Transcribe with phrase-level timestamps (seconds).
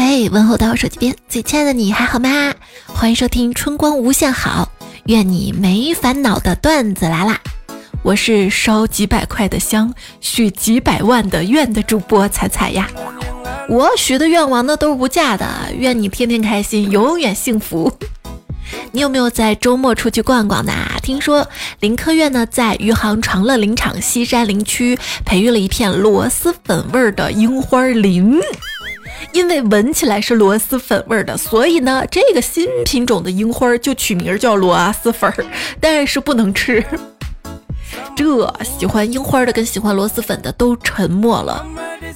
[0.00, 2.54] 嘿，问候到我手机边最亲爱的你还好吗？
[2.86, 4.70] 欢迎收听春光无限好，
[5.06, 7.40] 愿你没烦恼的段子来啦！
[8.04, 12.88] 我是烧几百块的香，许几百万的愿的主播彩彩呀。
[13.68, 15.44] 我许的愿望呢都是无价的，
[15.76, 17.92] 愿你天天开心，永远幸福。
[18.92, 20.72] 你有没有在周末出去逛逛呢？
[21.02, 21.44] 听说
[21.80, 28.38] 林科院呢在余杭长乐林场西山林区培育了一片螺蛳粉味儿的樱花林，
[29.32, 35.44] 因为闻起来是螺蛳粉味儿的，所以呢这个新品种的樱花就取名叫螺蛳粉儿，
[35.80, 36.84] 但是不能吃。
[38.14, 41.64] 这喜欢樱花的跟喜欢螺蛳粉的都沉默了，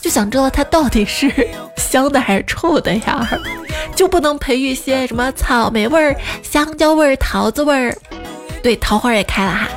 [0.01, 1.33] 就想知道它到底是
[1.77, 3.29] 香的还是臭的呀？
[3.95, 7.97] 就不能培育些什么草莓味儿、香蕉味儿、桃子味儿？
[8.63, 9.69] 对，桃花也开了哈。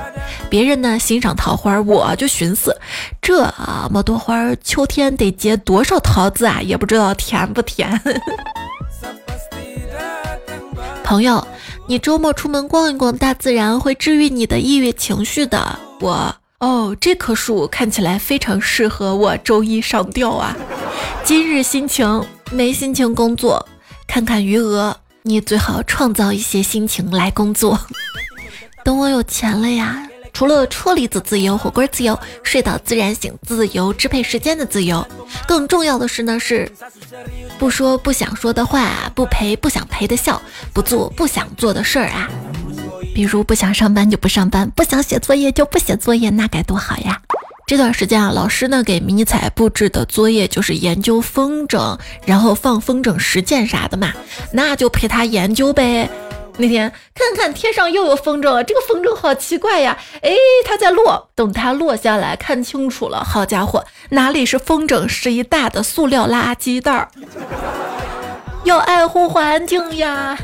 [0.56, 2.74] 别人呢欣赏桃花，我就寻思，
[3.22, 3.44] 这
[3.92, 6.62] 么多花，秋天得结多少桃子啊？
[6.62, 8.02] 也不知道甜不甜。
[11.04, 11.46] 朋友，
[11.88, 15.78] 你周末出门逛一逛大自然，会治愈你的抑郁情绪的。
[16.00, 20.56] 我哦，这棵树看起来非常适合我周一上吊啊。
[21.26, 23.68] 今日心情没心情工作，
[24.08, 27.78] 看看余额，你最好创造一些心情来工作。
[28.86, 30.08] 等我有钱了呀。
[30.36, 35.08] 除了车厘子自由、火锅自由、睡到自然醒自由、支配时间的自由，
[35.48, 36.70] 更重要的是呢，是
[37.58, 40.42] 不说不想说的话，不陪不想陪的笑，
[40.74, 42.30] 不做不想做的事儿啊。
[43.16, 47.22] 比如不想上班就不上班，不想写作业就不写作业，那该多好呀！
[47.66, 54.12] 这段时间啊，老师呢给迷彩布置的作业就是研究风筝，然后放风筝实践啥的嘛，
[54.52, 56.10] 那就陪他研究呗。
[56.58, 59.98] 那天看看天上又有风筝了，这个风筝好奇怪呀！
[60.22, 60.32] 哎，
[60.66, 67.10] 它在落，等它落下来看清楚了，好家伙，哪里是风筝，是一大的塑料垃圾袋儿。
[68.64, 70.38] 要爱护环境呀！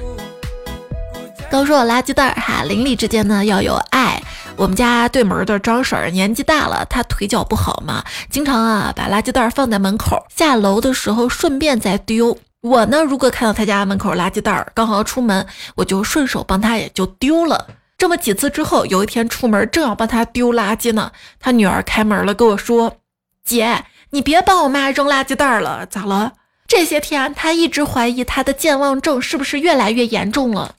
[1.49, 4.21] 刚说到垃圾袋儿哈，邻里之间呢要有爱。
[4.57, 12.37] 我们家对门的张婶儿年纪大了，她腿脚不好嘛，经常啊把垃圾袋放在门口，下楼的时候顺便再丢。
[12.61, 17.67] 我呢，如果看到他家门口垃圾袋儿，刚好要出门，我就顺手帮他也就丢了。
[17.97, 22.97] 这么几次之后，有一天出门正要帮他丢垃圾呢，他女儿开门了，跟我说
[23.43, 26.33] ：“姐，你别帮我妈扔垃圾袋了，咋了？
[26.67, 30.75] 这些天他一直怀疑他的健忘症是不是越来越严重了。”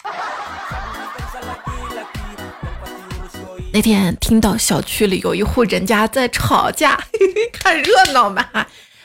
[3.75, 6.97] 那天听到小区里有一户人家在吵架，
[7.53, 8.47] 看热闹嘛，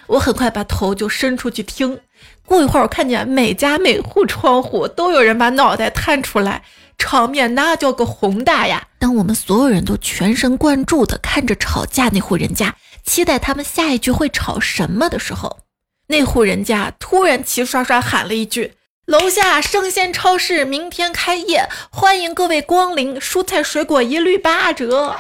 [0.06, 2.00] 我很快把头就伸出去听。
[2.46, 6.64] 过一会儿，我看见每家每户窗户都有人把脑袋探出来，
[6.98, 8.88] 场面那叫个宏大呀！
[9.00, 15.60] 当我们所有人都全神贯注地看着吵架那户人家，期待他们下一句会吵什么的时候，
[16.08, 18.74] 那户人家突然齐刷刷喊了一句
[19.06, 25.16] ：“楼下生鲜超市明天开业，欢迎各位光临，蔬菜水果一律八折。”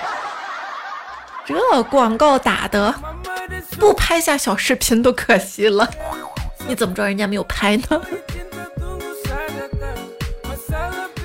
[1.46, 2.96] 这广告打的，
[3.78, 5.90] 不拍下小视频都可惜了。
[6.68, 7.84] 你怎么知道人家没有拍呢？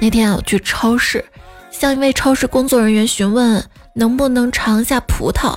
[0.01, 1.25] 那天我去超市，
[1.71, 3.65] 向一位超市工作人员询问
[3.95, 5.57] 能不能尝一下葡萄，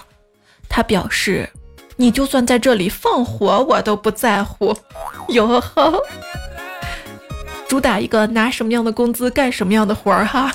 [0.69, 1.49] 他表示
[1.97, 4.75] ：“你就算在这里放火，我都不在乎。”
[5.29, 6.01] 哟呵，
[7.67, 10.51] 主打一个拿什么样的工资干什么样的活儿哈。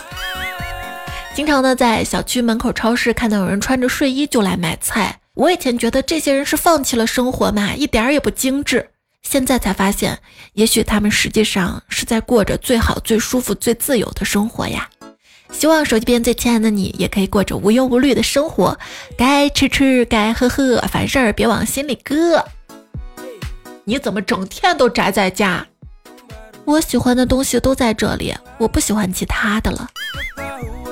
[1.35, 8.91] 经常呢，在小区门口超市看到有人穿着睡衣就来买菜，我以前觉得这些人是放弃了生活嘛，一点儿也不精致。
[9.23, 10.19] 现在才发现，
[10.55, 14.89] 也许他们实际上是在过着最好、最舒服、最自由的生活呀。
[15.53, 18.79] 希望手机边最亲爱的你，也可以过着无忧无虑的生活，
[19.17, 22.45] 该吃吃，该喝喝，凡事儿别往心里搁。
[23.85, 25.67] 你怎么整天都宅在家？
[26.65, 29.89] 我喜欢的东西都在这里，我不喜欢其他的了。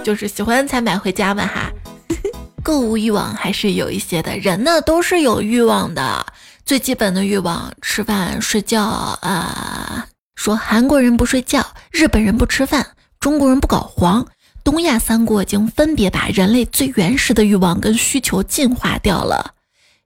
[0.02, 1.70] 就是喜欢才买回家嘛哈。
[2.64, 6.26] 购物欲望还是有一些的，人呢都是有欲望的。
[6.68, 10.06] 最基本的欲望，吃饭、睡觉啊。
[10.34, 12.88] 说韩国人不睡觉，日本人不吃饭，
[13.18, 14.26] 中国人不搞黄，
[14.62, 19.54] 东亚三国已经分别把人类最原始的欲望跟需求进化掉了。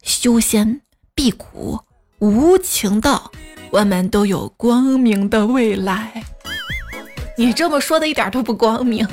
[0.04, 0.80] 修仙、
[1.16, 1.80] 辟谷、
[2.20, 3.32] 无情道，
[3.72, 6.22] 我们都有光明的未来。
[7.36, 9.04] 你这么说的一点都不光明，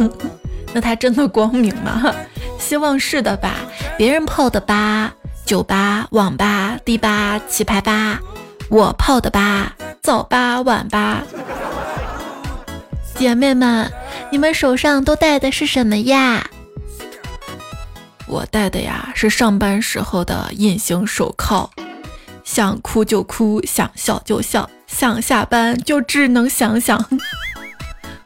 [0.72, 2.14] 那他真的光明吗？
[2.62, 3.56] 希望是的吧，
[3.98, 5.16] 别人泡的吧。
[5.50, 8.20] 酒吧、网吧、迪吧、棋牌吧，
[8.70, 11.24] 我泡的吧，早吧、晚吧。
[13.16, 13.92] 姐妹们，
[14.30, 16.48] 你们手上都戴的是什么呀？
[18.28, 21.72] 我戴的呀是上班时候的隐形手铐，
[22.44, 27.04] 想哭就哭，想笑就笑，想下班就只能想想。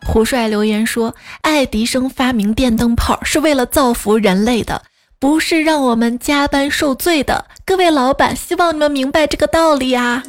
[0.05, 4.81] 胡帅留言说：“爱迪生发明电灯泡是为了造福人类的，
[5.23, 10.21] 不是让我们加班受罪的。”各位老板，希望你们明白这个道理啊！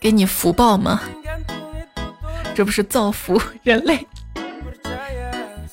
[0.00, 1.00] 给你福报吗？
[2.54, 4.06] 这不是造福人类？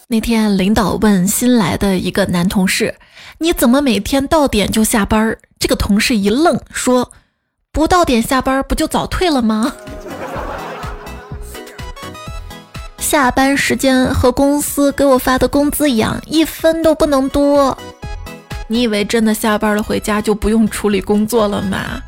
[0.08, 2.96] 那天领导问新来的一个男同事
[3.38, 7.12] ：“你怎么每天到点就下班？”这个同事一愣，说
[7.72, 9.72] ：“不到点下班，不就早退了吗？”
[13.08, 17.78] 下班时间和公司给我发的工资一样，一分都不能多。
[18.68, 22.02] 你以为真的下班了回家就不用处理工作了吗？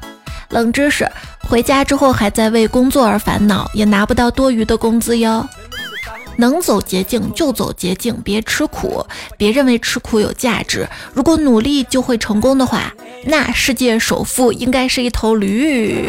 [0.49, 1.09] 冷知识：
[1.47, 5.47] 回家之后还在为工作而烦恼，也拿不到多余的工资哟。
[6.35, 9.07] 能走捷径就走捷径，别吃苦，
[9.37, 10.85] 别认为吃苦有价值。
[11.13, 12.93] 如果努力就会成功的话，
[13.25, 16.05] 那世界首富应该是一头驴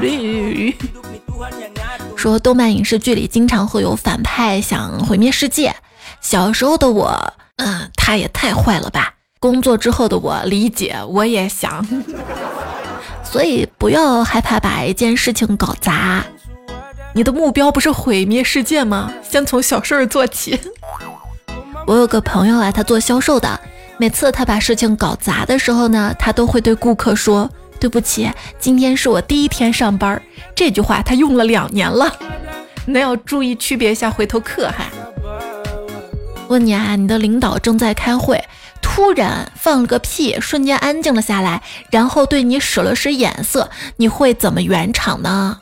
[0.00, 0.74] 驴。
[2.16, 5.74] 说动漫影视剧里经常会有反派想毁灭世界。
[6.20, 9.14] 小时候的我，嗯，他也太坏了吧。
[9.38, 11.86] 工作之后的我理解，我也想，
[13.22, 16.24] 所以不要害怕把一件事情搞砸。
[17.12, 19.12] 你的目标不是毁灭世界吗？
[19.22, 20.58] 先从小事儿做起。
[21.86, 23.60] 我有个朋友啊，他做销售的，
[23.98, 30.20] 每次他把事情搞砸的时候呢，他都会对顾客说：“对不起，今天是我第一天上班。”
[30.54, 32.10] 这句话他用了两年了，
[32.86, 34.86] 那要注意区别一下回头客哈。
[36.48, 38.42] 问你啊，你的领导正在开会。
[38.80, 45.58] 突然放了个屁，瞬间安静了下来，然后对你使了使眼色，你会怎么圆场呢？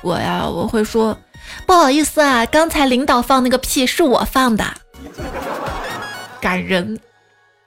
[0.00, 1.18] 我呀，我会说
[1.66, 4.64] 不好意思啊，刚才领导放那个屁是我放的，
[6.40, 6.98] 感人。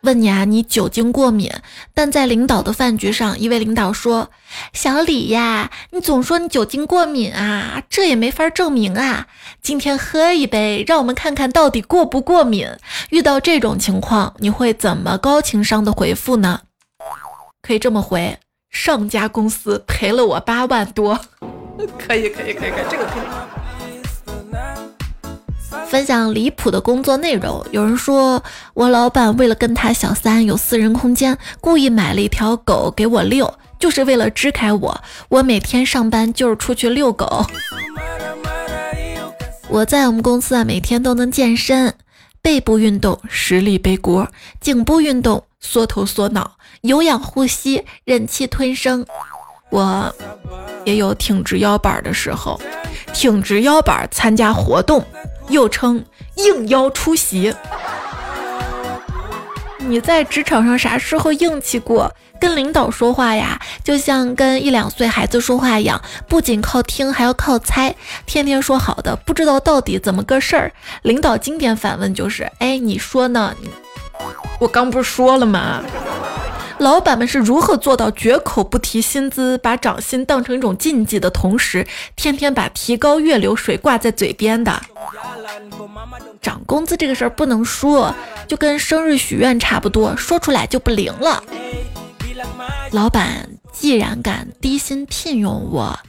[0.01, 1.51] 问你啊，你酒精过敏，
[1.94, 4.31] 但在领导的饭局上，一位领导说
[4.74, 9.27] ：“小李呀，你总说你酒精过敏啊，这也没法证明啊。
[9.62, 12.68] 今天喝一杯，让我们看看到底过不过敏。”
[13.12, 16.62] 遇到这种情况，你会怎么高情商的回复呢？
[17.62, 18.39] 可以这么回：
[18.71, 21.19] 上家公司赔了我八万多。
[22.00, 23.60] 可以，可以，可以，可以，这个可以。
[25.91, 27.61] 分享离谱的工作内容。
[27.71, 28.41] 有人说，
[28.73, 35.01] 我老板为了跟他小三有私人空间，故意买了一条狗给我遛，就是为了支开我。
[35.27, 37.45] 我每天上班就是出去遛狗。
[39.67, 41.93] 我在我们公司啊，每天都能健身，
[42.41, 44.25] 背部运动实力背锅，
[44.61, 46.51] 颈部运动缩头缩脑，
[46.83, 49.05] 有氧呼吸忍气吞声。
[49.69, 50.15] 我
[50.85, 52.57] 也有挺直腰板的时候，
[53.11, 55.05] 挺直腰板参加活动。
[55.51, 56.03] 又称
[56.36, 57.53] 应邀出席。
[59.77, 62.12] 你在职场上啥时候硬气过？
[62.39, 67.94] 跟领导说话呀，就像跟一两岁孩子说话一样，不仅靠听，还要靠猜。
[68.25, 70.71] 天天说好的，不知道到底怎么个事儿。
[71.03, 73.53] 领导经典反问就是：哎，你说呢？
[74.59, 75.83] 我刚不是说了吗？
[76.81, 81.85] 老板们是如何做到绝口不提薪资，把涨薪当成一种禁忌的同时，
[82.15, 84.81] 天天把提高月流水挂在嘴边的？
[86.41, 88.11] 涨工资这个事儿不能说，
[88.47, 91.43] 就跟生日许愿差不多，说出来就不灵了。
[92.89, 96.00] 老板既然敢低薪聘用我，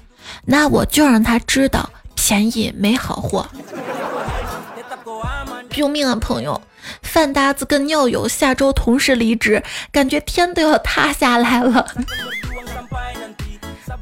[0.47, 3.47] 那我就让他知道便宜没好货。
[5.69, 6.59] 救命啊，朋友！
[7.03, 11.87] 饭搭子跟尿友下周同时离职，感觉天都要塌下来了。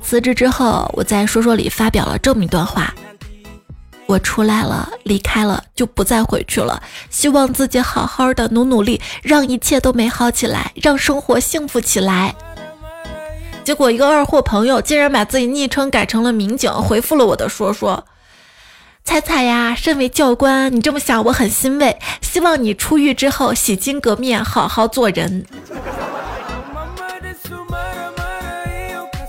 [0.02, 2.92] 辞职之后，我在说说里发表了这么一段话：
[4.06, 6.82] 我出来了，离开了，就不再回去了。
[7.10, 12.34] 希望自己好好的，努努力，让一切都美好起来，让生活幸福起来。
[13.62, 18.04] 结果一个二货朋友竟然把自己昵称改成了民警，回复了我的说说。
[19.04, 21.98] 彩彩呀，身为教官，你这么想我很欣慰。
[22.20, 25.44] 希望你出狱之后洗心革面，好好做人。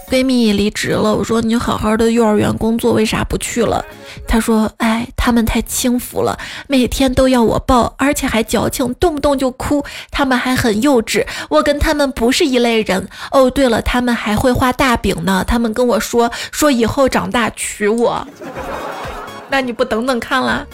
[0.10, 3.84] 闺蜜离职了，我说你好好的幼儿园工作为啥不去了？
[4.28, 6.38] 她说，哎，他们太轻浮了，
[6.68, 9.84] 每天都要我抱，而且还矫情，动不动就哭。
[10.12, 13.08] 他们还很幼稚，我跟他们不是一类人。
[13.32, 15.46] 哦，对了，他们还会画大饼呢。
[15.48, 18.28] 他们跟我说，说以后长大娶我。
[19.52, 20.66] 那你不等等看啦？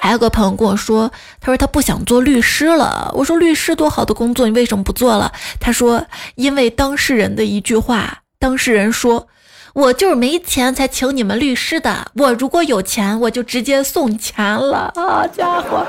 [0.00, 3.10] 还有个朋友跟我说，他说他不想做律师了。
[3.14, 5.32] 我说律师多好的工作，你为什么不做了？
[5.58, 6.04] 他说
[6.34, 8.18] 因为当事人的一句话。
[8.38, 9.28] 当事人说
[9.72, 12.12] ：“我就是没钱才请你们律师的。
[12.14, 14.92] 我如果有钱，我就直接送钱了。
[14.94, 15.86] ”好家伙！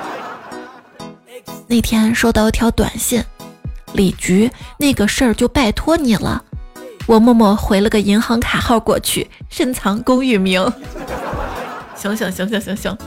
[1.67, 3.21] 那天收到一条短信
[3.91, 6.41] ：“李局，那个事儿就拜托你了。
[7.07, 10.61] 我默默回了个银行卡号过去，深藏功与名。
[11.95, 12.97] 行行行行行行。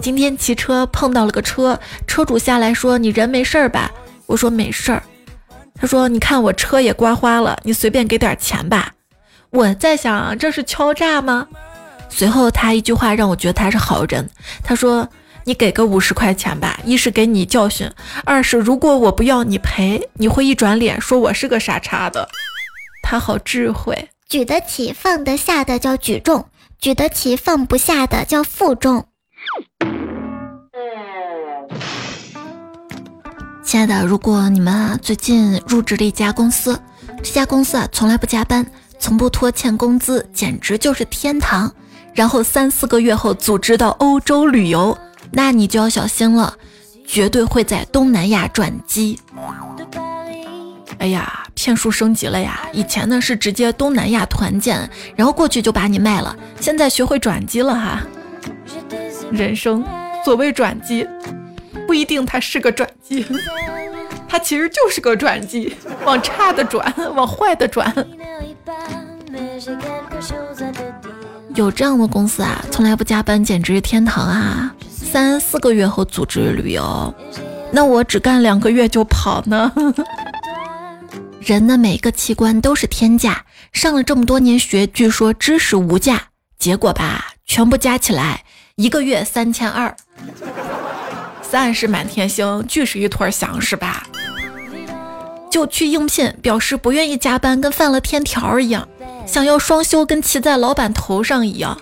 [0.00, 1.76] 今天骑车碰到了个车，
[2.06, 3.90] 车主下来说：“你人没事儿吧？”
[4.26, 5.02] 我说：“没事儿。”
[5.74, 8.92] 他说：“你看我车也刮花了，你随便给点钱吧。”
[9.50, 11.48] 我在想，这是敲诈吗？
[12.08, 14.30] 随后他一句话让我觉得他是好人。
[14.62, 15.08] 他说
[15.42, 17.90] ：“你给个五十块钱吧，一是给你教训，
[18.24, 22.28] 二是如果我不要你赔，你会一转脸说我是个傻叉的。”
[23.08, 26.46] 他好智慧，举得起放得下的叫举重，
[26.80, 29.06] 举得起放不下的叫负重。
[33.62, 36.76] 亲爱的，如果你们啊最近入职了一家公司，
[37.18, 38.66] 这家公司啊从来不加班，
[38.98, 41.72] 从不拖欠工资，简直就是天堂。
[42.12, 44.98] 然后三四个月后组织到欧洲旅游，
[45.30, 46.56] 那你就要小心了，
[47.06, 49.20] 绝对会在东南亚转机。
[50.98, 52.60] 哎呀，骗术升级了呀！
[52.72, 58.02] 以前呢是直接东南亚团建，然后过去就把你卖了，现在学会转机了哈。
[59.30, 59.84] 人生
[60.24, 61.06] 所谓转机，
[61.86, 63.26] 不一定它是个转机，
[64.28, 67.92] 它其实就是个转机，往差的转，往坏的转。
[71.54, 74.74] 有这样的公司啊，从来不加班，简直是天堂啊！
[74.90, 77.14] 三四个月后组织旅游，
[77.70, 79.72] 那我只干两个月就跑呢？
[81.46, 86.20] 人的每个器官都是天价，上了这么多年学，据说知识无价，
[86.58, 88.42] 结果吧，全部加起来
[88.74, 89.94] 一个月三千二，
[91.40, 94.08] 三是满天星，聚是一坨翔，是吧？
[95.48, 98.88] 就去应聘，表示不愿意加班，跟犯了天条一样。
[99.24, 101.80] 想要双休，跟骑在老板头上一样。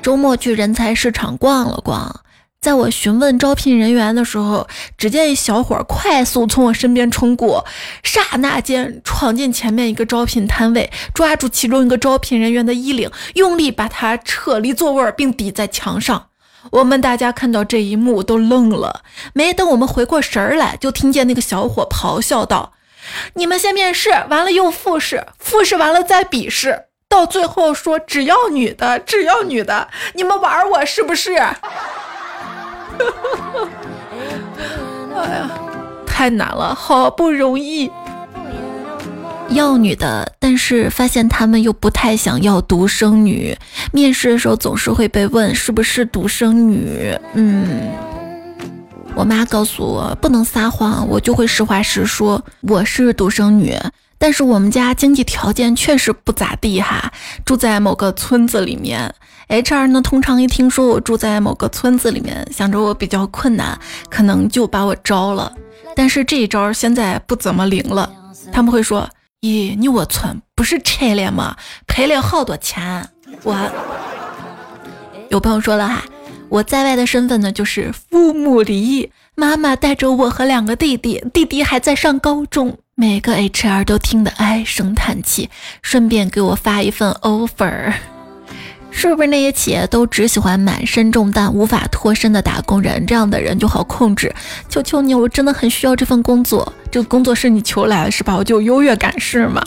[0.00, 2.21] 周末去人才市场逛了逛，
[2.62, 7.66] 在我询问招聘人员的时候，只见一小伙快速从我身边冲过，
[8.04, 16.28] 刹那间闯进前面一个招聘摊位，抓住其中一个招聘人员的衣领，用力把他扯离座位，并抵在墙上。
[16.70, 19.02] 我们大家看到这一幕都愣了，
[19.34, 22.74] 没等我们回过神儿来，就听见那个小伙咆哮道。
[23.34, 31.32] 你们先面试完了又复试，复试完了再笔试，到最后说只要女的，只要女的，你们玩我是不是？
[35.16, 35.50] 哎呀，
[36.06, 37.90] 太难了，好不容易
[39.50, 43.56] 要女的，但是发现他们又不太想要独生女，
[43.92, 47.90] 面试的时候总是会被问是不是独生女，嗯。
[49.14, 52.42] 我妈告诉我不能撒谎，我就会实话实说。
[52.62, 53.76] 我是独生女，
[54.22, 57.12] 但是我们家经济条件确实不咋地哈，
[57.44, 59.12] 住在某个村子里面。
[59.48, 63.76] HR 呢，通常一听说我住在某个村子里面，想着我比较困难，
[64.08, 65.52] 可能就把我招了。
[65.96, 68.08] 但是这一招现在不怎么灵了，
[68.52, 69.10] 他们会说
[69.42, 71.56] ：“咦，你我村不是拆了吗？
[71.88, 73.08] 赔了好多钱。”
[73.42, 73.56] 我
[75.30, 76.04] 有朋友说了哈。
[76.48, 82.78] 我在外的身份呢，就是父母离异，妈妈带着我和两个弟弟，弟弟还在上高中。
[82.94, 85.48] 每个 HR 都听得唉声叹气，
[85.80, 87.90] 顺便给我发一份 offer。
[88.90, 93.06] 是不是那些企业都只喜欢满身重担、无法脱身的打工人？
[93.06, 94.32] 这样的人就好控制。
[94.68, 96.70] 求求你，我真的很需要这份工作。
[96.90, 98.36] 这个工作是你求来的，是吧？
[98.36, 99.64] 我就有优越感，是吗？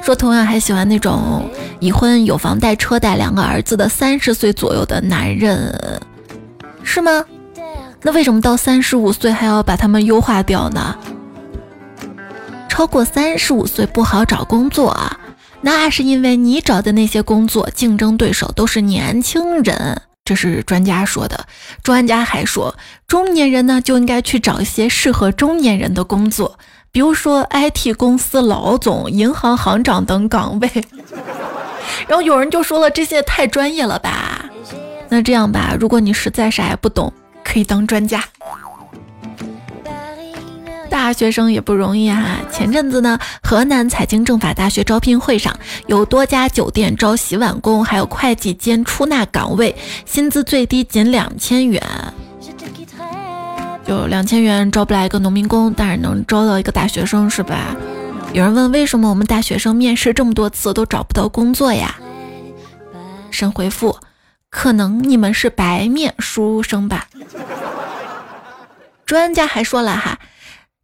[0.00, 6.00] 说同样还喜欢那种已婚、有房带车带两个儿子的三十岁左右的男人。
[6.84, 7.24] 是吗？
[8.02, 10.96] 那为什么到三十五岁还要把他们优化掉呢？
[12.68, 15.18] 超过三十五岁不好找工作啊，
[15.62, 21.46] 那是因为你找的那些工作竞争对手都是年轻人，这是专家说的。
[21.82, 22.76] 专家还说，
[23.08, 26.58] 中年人呢就应该去找一些适合中年人的工作，
[26.92, 30.70] 比如说 IT 公司老总、银行行长等岗位。
[32.06, 34.44] 然后有人就说了，这些太专业了吧？
[35.08, 38.22] 那这样吧，如果你实在啥也不懂，可以当专家。
[40.98, 42.40] 大学生也不容易啊！
[42.50, 51.80] 前阵子呢，河南财经政法大学招聘会上，有多家酒店招洗碗工，还有会计兼出纳岗位，薪资最低仅两千元。
[53.86, 57.76] 就两千元招不来一个农民工，但是能招到一个大学生，是吧？
[58.32, 61.94] 有人问为什么我们大学生面试这么多次都找不到工作呀？
[63.30, 63.96] 神回复。
[64.50, 67.06] 可能你们是白面书生吧？
[69.06, 70.18] 专家还说了哈，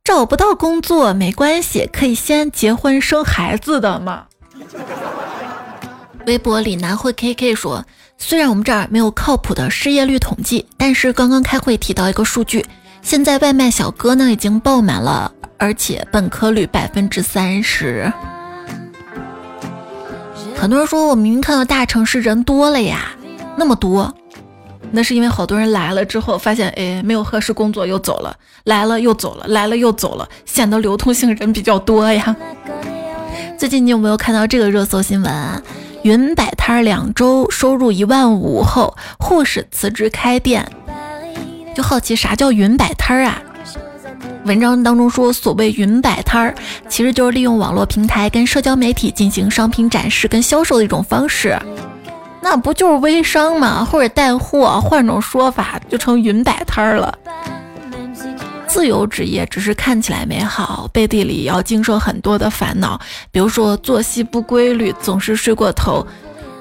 [0.05, 4.25] 找不到工作没关系，可以先结婚生孩子的嘛。
[6.27, 7.83] 微博里南汇 KK 说，
[8.19, 12.67] 虽然我们这儿没有靠谱的失业率统计，但是刚刚开会提到一个数据，
[13.01, 18.13] 现在外卖小哥呢已经爆满了，而且本科率百分之三十。
[20.55, 23.13] 很多人说我明明看到大城市人多了呀，
[23.57, 24.15] 那么多，
[24.97, 32.35] 那是因为好多人来了之后发现，哎，没有合适工作又走了，来了又走了，来了又走了，显得流通性人比较多呀。
[33.59, 35.63] 最近你有没有看到这个热搜新闻？
[36.03, 40.71] 云摆摊两周收入一万五后，护士辞职开店。
[41.75, 43.43] 就好奇啥叫云摆摊儿啊？
[44.45, 46.55] 文章当中说，所谓云摆摊儿，
[46.89, 51.59] 其实就是利用网络平台跟社交媒体进行商品展示跟销售的一种方式。
[52.45, 53.83] 那不就是微商吗？
[53.83, 57.19] 或者带货，换种说法就成云摆摊儿了。
[58.67, 66.07] 自由职业只是看起来美好，背地里要经受很多的烦恼，比如说作息不规律，总是睡过头，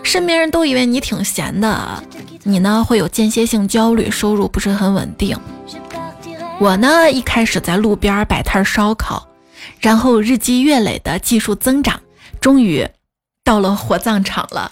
[0.03, 2.01] 身边人都以为你挺闲的，
[2.43, 5.37] 你呢会有间歇性焦虑，收入不是很稳定。
[6.59, 9.27] 我呢，一开始在路边摆摊烧烤，
[9.81, 11.99] 然后日积月累的技术增长，
[12.39, 12.87] 终于
[13.43, 14.71] 到了火葬场了。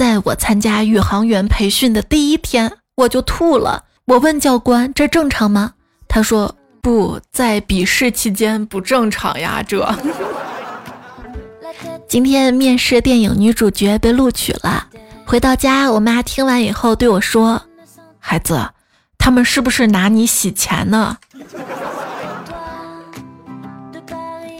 [0.00, 3.84] 在我参加宇航员培训的第一天，我就吐了。
[4.06, 5.74] 我问教官：“这正常吗？”
[6.08, 9.94] 他说：“不在笔试期间不正常呀。”这
[12.08, 14.86] 今天面试电影女主角被录取了，
[15.26, 17.60] 回到家，我妈听完以后对我说
[18.18, 18.70] ：“孩子。”
[19.22, 21.18] 他们是不是拿你洗钱呢？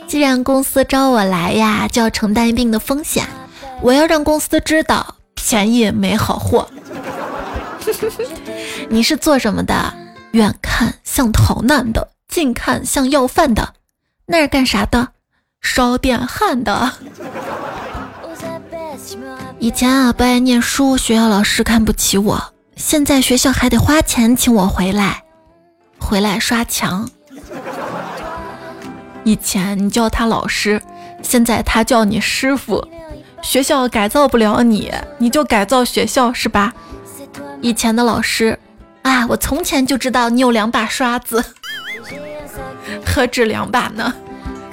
[0.07, 3.27] 既然公司招我来呀，就要承担一定的风险。
[3.81, 6.69] 我要让公司知道便宜没好货。
[8.89, 9.95] 你是做什么的？
[10.33, 13.75] 远看像逃难的，近看像要饭的。
[14.27, 15.09] 那是干啥的？
[15.61, 16.93] 烧电焊的。
[19.59, 22.53] 以前啊，不爱念书，学校老师看不起我。
[22.77, 25.25] 现在学校还得花钱请我回来，
[25.99, 27.11] 回来刷墙。
[29.25, 30.81] 以前你叫他老师，
[31.23, 32.87] 现在他叫你师傅。
[33.43, 36.73] 学校改造不了你，你就改造学校是吧？
[37.61, 38.59] 以前的老师
[39.03, 41.45] 啊，我从前就知道你有两把刷子，
[43.05, 44.15] 何止两把呢？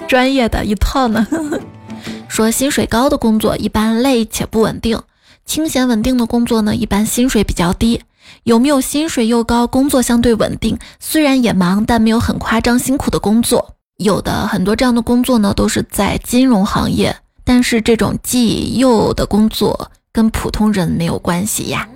[0.08, 1.28] 专业的一套呢。
[2.28, 5.02] 说薪水高的工作一般累且不稳定。
[5.46, 8.04] 清闲稳定的工作呢，一般薪水比较低。
[8.44, 13.76] 有没有薪水又高、工作相对稳定，虽然也忙，但没有很夸张辛苦的工作？
[13.98, 17.16] 有的很多这样的工作呢，都是在金融行业。
[17.48, 21.88] 但是这种既又的工作跟普通人没有关系呀。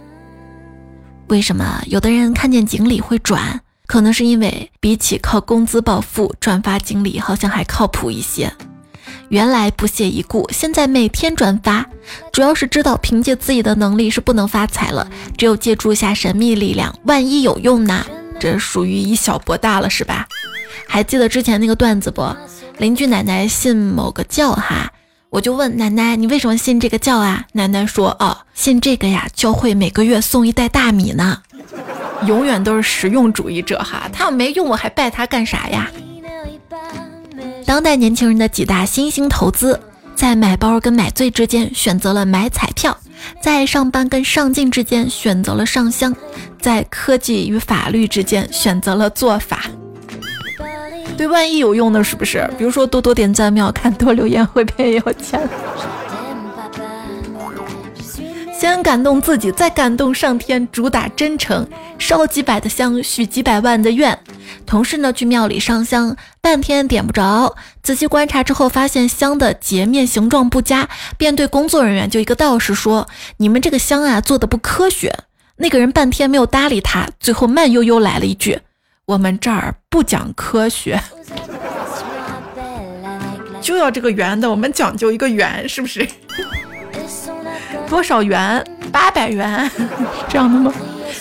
[1.27, 3.59] 为什么有的人看见锦鲤会转？
[3.85, 8.49] 可能是因为比起靠工资暴富，转发锦鲤好像还靠谱一些。
[9.27, 11.85] 原来不屑一顾，现在每天转发，
[12.31, 15.05] 主要是知道凭借自己的能力是不能发财了，
[15.37, 18.05] 只有借助一下神秘力量，万一有用呢？
[18.39, 20.25] 这属于以小博大了，是吧？
[20.87, 22.25] 还记得之前那个段子不？
[22.77, 24.91] 邻居奶奶信某个教哈，
[25.31, 27.45] 我就问奶奶，你为什么信这个教啊？
[27.53, 31.41] 奶奶说，哦，信这个呀，教会每个月送一袋大米呢，
[32.27, 35.89] 永远都是实用主义者哈，他要没用，我还拜他干啥呀？
[37.65, 39.79] 当代年轻人的几大新兴投资，
[40.15, 42.97] 在买包跟买醉之间选择了买彩票，
[43.41, 46.13] 在上班跟上进之间选择了上香，
[46.59, 49.61] 在科技与法律之间选择了做法。
[51.21, 52.49] 对，万一有用呢，是不是？
[52.57, 55.47] 比如说多多点赞，秒看，多留言会变有钱。
[58.60, 61.67] 先感动自己，再感动上天，主打真诚，
[61.99, 64.17] 烧几百的香，许几百万的愿。
[64.65, 73.07] 同事呢去庙里上香，半天点不着，仔细观察之后，发现香的截面形状不佳，便对工作人员就一个道士说
[73.38, 75.15] ：“你们这个香啊做的不科学。”
[75.57, 78.60] 那个人半天没有搭理他，最后慢悠悠来了一句
[79.12, 80.97] ：“我们这儿不讲科学，
[83.62, 86.08] 就要这个圆的，我们讲究一个圆，是不是？”
[87.89, 88.65] 多少元？
[88.89, 89.69] 八百元，
[90.32, 90.74] 这样的吗？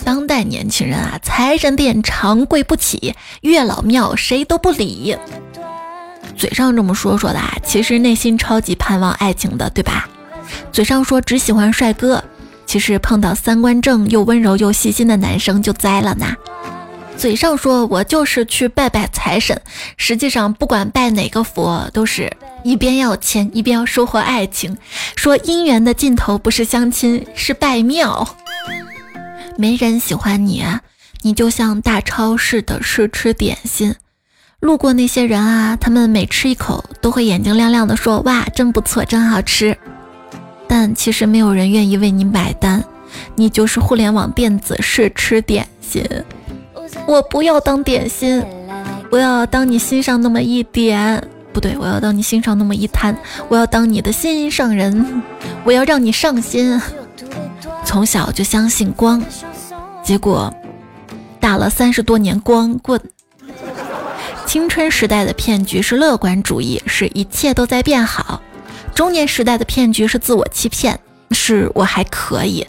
[0.05, 5.19] 当代年轻人啊，财神殿长跪不起，月老庙谁都不理。
[6.37, 10.09] 嘴上这么说说的，啊其实内心超级盼望爱情的，对吧？
[10.71, 12.23] 嘴上说只喜欢帅哥，
[12.67, 16.37] 其实碰到三观正又温柔又细心的男生就栽了呢。
[17.21, 19.61] 嘴上说我就是去拜拜财神，
[19.99, 22.33] 实际上不管拜哪个佛，都是
[22.65, 24.75] 一边要钱一边要收获爱情。
[25.17, 28.27] 说姻缘的尽头不是相亲，是拜庙。
[29.59, 30.65] 没人喜欢你，
[31.21, 33.95] 你就像大超市的试吃点心，
[34.59, 39.77] 路过那些人啊，他们每吃一口都会眼睛亮亮的说：“哇，真不错，真好吃。”
[40.67, 42.83] 但其实没有人愿意为你买单，
[43.37, 46.03] 你就是互联网电子试吃点心。
[47.07, 48.45] 我不要当点心，
[49.11, 51.23] 我要当你心上那么一点。
[51.53, 53.17] 不对，我要当你心上那么一滩，
[53.49, 55.23] 我要当你的心上人，
[55.65, 56.81] 我要让你上心。
[57.85, 59.21] 从小就相信光，
[60.05, 60.53] 结果
[61.41, 63.01] 打了三十多年光棍。
[64.47, 68.41] 青春时代的骗局是乐观主义，是一切都在变好；
[68.95, 70.99] 中年时代的骗局是自我欺骗，
[71.33, 72.65] 是我还可以；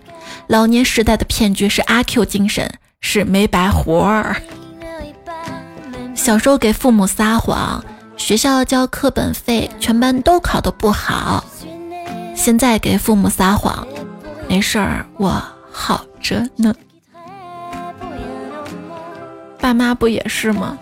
[0.48, 4.38] 老年时代的骗局是阿 Q 精神，是没白活儿。
[6.16, 7.84] 小时候给父母撒谎。
[8.18, 11.44] 学校交课本费，全班都考得不好。
[12.36, 13.86] 现在给父母撒谎，
[14.48, 16.72] 没事儿，我好着呢。
[19.60, 20.78] 爸妈不也是吗？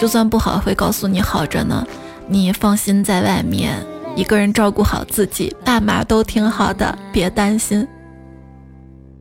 [0.00, 1.86] 就算不好，会告诉你好着呢。
[2.26, 3.80] 你放心，在外面
[4.16, 7.86] 一个人照顾好自己，爸妈都挺好的，别担心。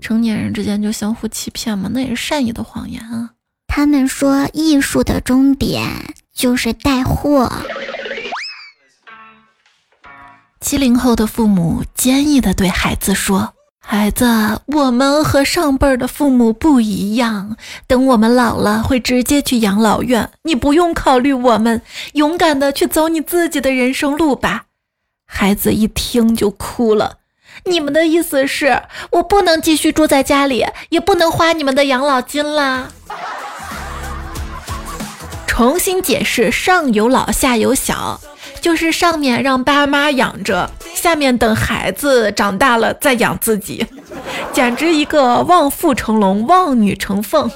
[0.04, 3.32] 成年人之间就相互欺骗嘛，那也是善意的谎言啊。
[3.66, 6.14] 他们说，艺术的终点。
[6.36, 7.52] 就是带货。
[10.60, 14.26] 七零后的父母坚毅地对孩子说：“孩子，
[14.66, 24.66] 我们和上辈儿的父母不一样，等我们老了会直接去养老院，你不用考虑我们，勇敢的去走你自己的人生路吧。”
[25.30, 27.20] 孩子一听就哭了
[27.66, 32.90] ：“你们的意思是我不能继续住在家里，也不能花你们的养老金啦？”
[35.48, 38.20] 重新解释，上有老下有小，
[38.60, 43.86] 就是上面让爸妈养着，下面等孩子长大了再养自己，
[44.52, 47.52] 简直一个望父成龙，望女成凤。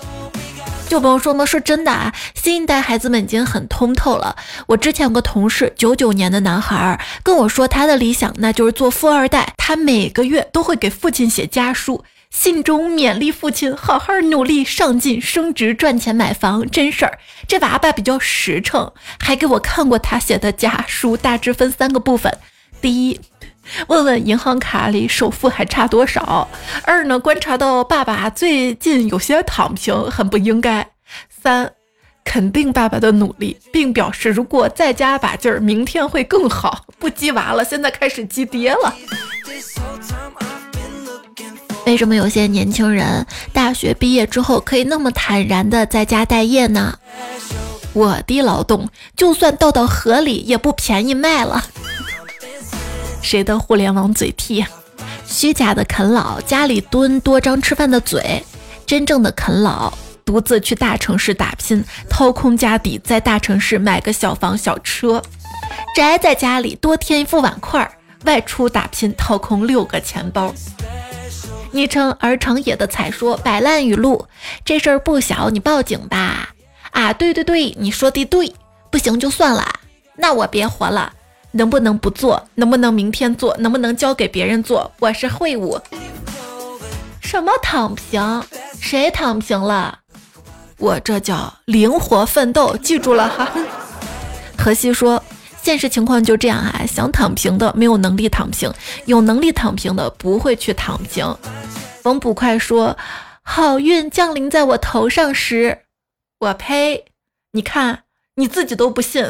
[0.87, 4.35] 就不用说嘛，说真的啊，新一代孩子们已经很通透了。
[4.67, 12.03] 我之前有个同事，九九年的男孩跟我说，他的理想那就是做富二代，他每个月都会给父亲写家书。
[12.29, 17.19] 信中勉励父亲好好努力上进升职赚钱买房真事儿。
[17.47, 22.37] 这娃娃比较实诚，还给我看过他写的家书，大致分三个部分：
[22.81, 23.19] 第一，
[23.87, 26.47] 问问银行卡里首付还差多少；
[26.83, 30.83] 二呢，观察到爸爸最近有些躺平，很不应该；
[31.29, 31.71] 三，
[32.23, 36.85] 肯定爸爸的努力，并表示如果再加把劲儿，明天会更好。
[36.99, 38.93] 不鸡娃了，现在开始鸡爹了。
[41.85, 46.99] 为什么有些年轻人大学毕业之后可以那么坦然的在家待业呢？
[47.93, 51.63] 我的劳动就算倒到河里也不便宜卖了。
[53.21, 54.65] 谁的互联网嘴替？
[55.25, 58.21] 虚假的啃老，家里蹲多张吃饭的嘴；
[58.85, 59.91] 真正的啃老，
[60.23, 65.21] 独自去大城市打拼，掏空家底，在大城市买个小房小车；
[65.93, 67.89] 宅在家里多添一副碗筷，
[68.23, 70.53] 外出打拼，掏空六个钱包。
[71.71, 74.25] 昵称儿成野的彩说摆烂语录，
[74.63, 76.49] 这事儿不小，你报警吧。
[76.91, 78.53] 啊，对对对，你说的对，
[78.89, 79.67] 不行就算了，
[80.15, 81.13] 那我别活了。
[81.57, 82.47] 能不能不做？
[82.55, 83.57] 能不能明天做？
[83.57, 84.91] 能不能交给别人做？
[84.99, 85.79] 我是会武。
[87.19, 88.43] 什么躺平？
[88.79, 89.99] 谁躺平了？
[90.77, 93.51] 我这叫灵活奋斗，记住了哈。
[94.57, 95.21] 荷西说。
[95.59, 98.71] 现实情况就这样啊，想躺平的没有能力躺平，
[99.03, 101.35] 有能力躺平的不会去躺平。
[102.01, 102.95] 冯捕快说
[103.43, 105.79] ：“好运降临在我头上时，
[106.39, 107.03] 我呸！
[107.51, 108.03] 你看
[108.35, 109.29] 你自己都不信。”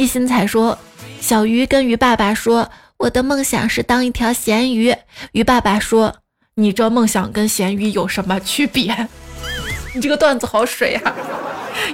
[0.00, 0.78] 一心彩说
[1.20, 4.96] ：“小鱼跟鱼爸爸说，我的梦想是当一条咸鱼。
[5.32, 6.16] 鱼爸爸说，
[6.54, 8.96] 你这梦想跟咸鱼有什么区别？
[9.92, 11.14] 你这个段子好水啊，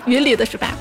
[0.07, 0.73] 云里的是吧？”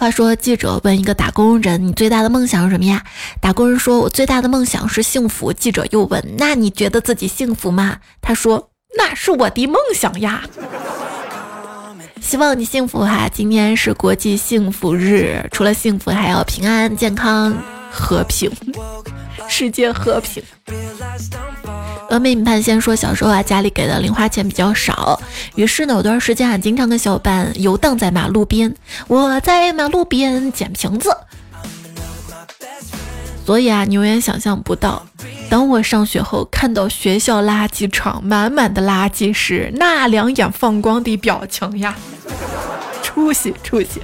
[0.00, 3.04] 话说，记者问一个打工人：“你最大的梦想是什么呀？”
[3.38, 10.44] 打工人说：“我最大的梦想是幸福。”记者又问：“那你觉得自己幸福吗？”他说：“那是我的梦想呀。”
[12.24, 13.28] 希望你幸福哈！
[13.30, 17.54] 今天是国际幸福日，除了幸福，还要平安、健康、
[17.90, 18.50] 和平，
[19.46, 20.42] 世界和平。
[22.08, 25.20] 峨眉米饭先说，小时候啊，家里给的零花钱比较少，
[25.54, 28.74] 于是呢，有段时间啊，经常跟小伙伴游荡在马路边。
[29.06, 31.14] 我在马路边捡瓶子，
[33.44, 35.06] 所以啊，你永远想象不到，
[35.50, 41.94] 当我上学后看到学校垃圾场满满的垃圾时，那两眼放光的表情呀，
[43.04, 44.00] 出息出息！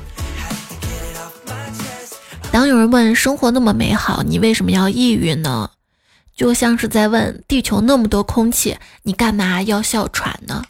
[2.52, 5.70] 当有人问生活那么美好，你为什么要抑郁呢？
[6.36, 10.62] 就像是在问地球那么多空气，你干嘛要哮喘呢？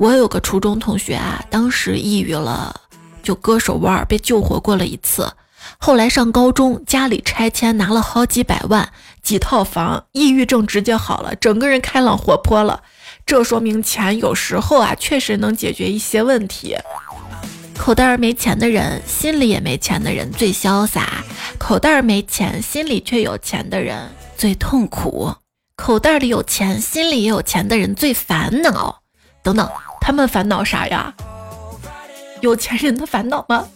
[0.00, 2.74] 我有个初中同学啊，当时抑郁了，
[3.22, 5.32] 就割手腕被救活过了一次。
[5.78, 12.82] 后来上高中，家里拆迁拿了好几百万，几套房，抑郁症直接好了，整个人开朗活泼了。
[13.26, 16.76] 这说明钱有时候啊，确实能解决一些问题。
[17.76, 21.02] 口袋没钱的人，心里也没钱的人最潇洒；
[21.58, 25.34] 口袋没钱，心里却有钱的人最痛苦。
[25.76, 29.00] 口袋里有钱，心里也有钱的人最烦恼。
[29.42, 29.68] 等等，
[30.00, 31.14] 他们烦恼啥呀？
[32.40, 33.66] 有钱人的烦恼吗？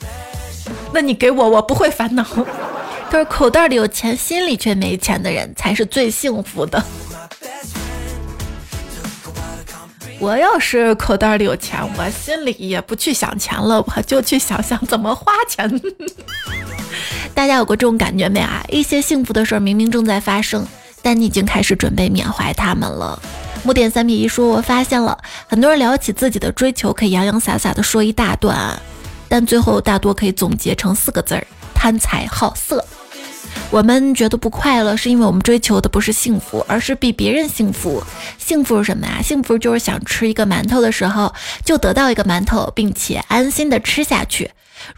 [0.92, 2.24] 那你给我，我不会烦恼。
[3.10, 6.82] 他说口袋里有钱，心里却没钱的人才是最幸福的。
[10.20, 15.80] 我要是口袋里有钱，我心里也不去想钱了，我就去想想怎么花钱。
[17.32, 18.64] 大家有过这种感觉没啊？
[18.68, 20.66] 一些幸福的事儿明明正在发生，
[21.02, 23.20] 但你已经开始准备缅怀他们了。
[23.62, 28.76] 木点三米一说，我发现了很多人聊起自己的追求，可以洋洋洒洒的说一大段，
[29.28, 32.84] 但最后大多可以总结成四个字儿：贪财好色。
[33.70, 38.02] 我们觉得不快乐，是因为我们追求的不是幸福，而是比别人幸福。
[38.38, 39.20] 幸福是什么呀？
[39.22, 44.50] 幸福就是想吃一个馒头的时候，就得到一个馒头，并且安心的吃下去。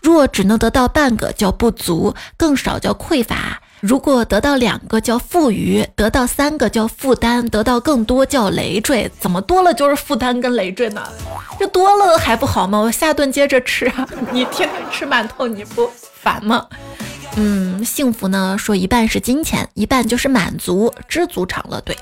[0.03, 3.63] 若只能得到半个，叫不足；更少叫匮乏。
[3.81, 9.11] 如果得到两个，叫富余；得到三个，叫负担；得到更多，叫累赘。
[9.19, 11.03] 怎么多了就是负担跟累赘呢？
[11.59, 12.79] 这多了还不好吗？
[12.79, 14.07] 我下顿接着吃啊！
[14.31, 15.91] 你天天吃馒头，你不
[16.21, 16.67] 烦吗？
[17.37, 21.81] 嗯，幸福呢，说一半是金钱，一半就是满足、知足常乐。
[21.81, 21.97] 对，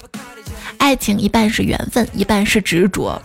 [0.78, 3.20] 爱情一半是缘分，一半是执着。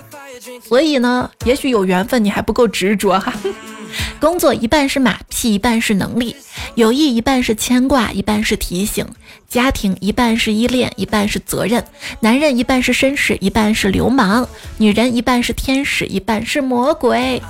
[0.67, 3.33] 所以呢，也许有缘分，你还不够执着哈。
[4.19, 6.35] 工作一半是马屁，一半是能力；
[6.75, 9.05] 友谊一半是牵挂，一半是提醒；
[9.47, 11.81] 家庭一半是依恋，一半是责任；
[12.21, 17.41] 男人一半是绅士，一半是流氓；女人一半是天使，一半是魔鬼。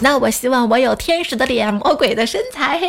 [0.00, 2.80] 那我希望我有天使的脸，魔鬼的身材。
[2.80, 2.88] 嘿，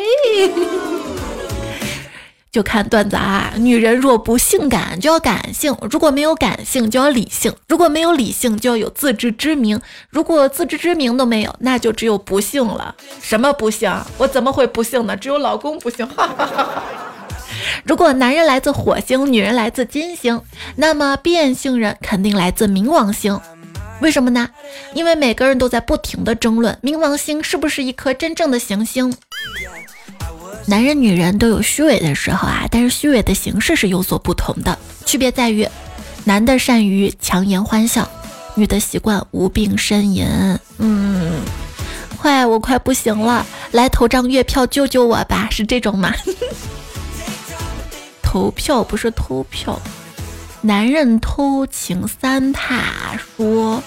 [2.55, 3.51] 就看段子啊！
[3.57, 9.77] 女人若不性感，就要感性；如果没有感性，就要理性；如果没有理性，就要有自知之明；
[10.09, 12.95] 如果自知之明都没有，那就只有不幸了。
[13.21, 13.93] 什么不幸？
[14.17, 15.17] 我怎么会不幸呢？
[15.17, 16.07] 只有老公不幸。
[16.07, 16.83] 哈哈哈哈
[17.83, 20.41] 如果男人来自火星，女人来自金星，
[20.77, 23.37] 那么变性人肯定来自冥王星。
[23.99, 24.49] 为什么呢？
[24.93, 29.13] 因为每个人都在不停的争论冥王星是不是一颗真正的行星。
[30.65, 34.77] 男人、女人都有虚伪的时候啊，但是虚伪的形式是有所不同的。
[35.05, 35.67] 区别在于，
[36.23, 38.09] 男的善于强颜欢笑，
[38.55, 40.27] 女的习惯无病呻吟。
[40.79, 41.39] 嗯，
[42.17, 46.13] 快，我快不行了，来投张月票救救我吧，是这种吗？
[48.23, 49.79] 投票不是偷票。
[50.61, 53.83] 男人偷情三怕说，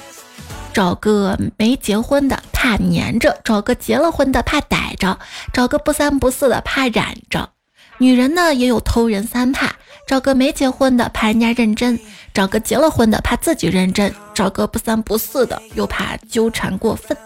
[0.72, 5.18] 找个没结婚的怕粘着，找个结了婚的怕逮着，
[5.52, 7.50] 找个不三不四的怕染着。
[7.98, 9.74] 女人呢也有偷人三怕，
[10.06, 11.98] 找个没结婚的怕人家认真，
[12.32, 17.16] 找个结了婚的怕自己认真，找个不三不四的又怕纠缠过分。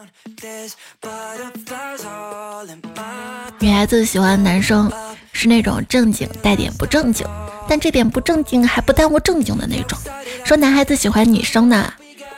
[3.58, 4.90] 女孩子喜欢男生
[5.32, 7.26] 是那种正经带点不正经。
[7.68, 9.96] 但这点不正经还不耽误正经的那种。
[10.44, 11.92] 说男孩子喜欢女生呢，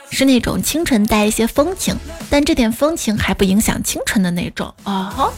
[0.09, 1.95] 是那种清纯带一些风情，
[2.29, 5.29] 但这点风情还不影响清纯的那种啊。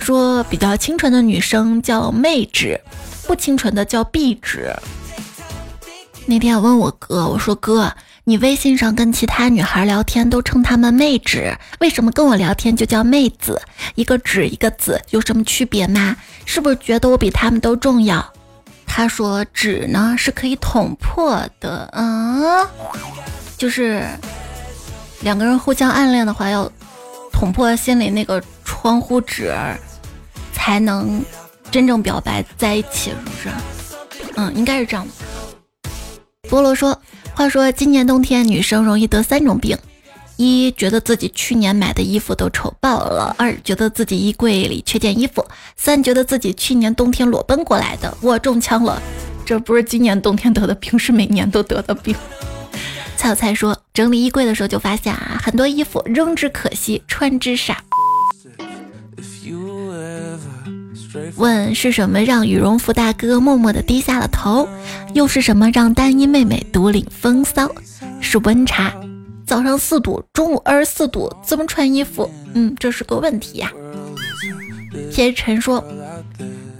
[0.00, 2.80] 说比较清纯的女生叫妹纸，
[3.26, 4.74] 不清纯的叫壁纸。
[6.26, 7.92] 那天我问我哥，我说哥。
[8.24, 13.60] 你微信上跟其他女孩聊天都称她们妹纸，为什么跟我聊天就叫妹子？
[13.96, 16.14] 一个纸一个子，有什么区别吗？
[16.44, 18.32] 是不是觉得我比他们都重要？
[18.92, 22.66] 他说纸呢是可以捅破的，嗯，
[23.56, 24.04] 就是
[25.20, 26.70] 两个人互相暗恋的话，要
[27.32, 29.54] 捅破心里那个窗户纸，
[30.52, 31.24] 才能
[31.70, 33.48] 真正表白在一起，是不是？
[34.34, 36.50] 嗯，应该是这样的。
[36.50, 37.00] 菠萝说。
[37.32, 39.78] 话说今年冬天女生容易得三种病：
[40.40, 45.44] 一觉得自己去年买的衣服都丑爆了；二觉得自己衣柜里缺件衣服；
[45.76, 48.16] 三觉得自己去年冬天裸奔过来的。
[48.22, 49.02] 我中枪了，
[49.44, 52.16] 这不是今年冬天得的病，是每年都得的病。
[53.18, 57.84] 蔡有菜说，整理衣柜的时候就发现啊，很多衣服扔之可惜，穿之傻。
[61.36, 64.66] 问是什么让羽绒服大哥默默的低下了头？
[65.12, 67.70] 又是什么让单衣妹妹独领风骚？
[68.22, 68.94] 是温差，
[69.50, 72.30] 早上四度，中午二十四度，怎么穿衣服？
[72.54, 73.72] 嗯，这是个问题呀。
[75.10, 75.84] 天辰说：“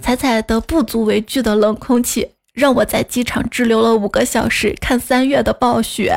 [0.01, 6.13] 彩彩的不足为惧的冷空气。”让我在机场滞留了五个小时看三月的暴雪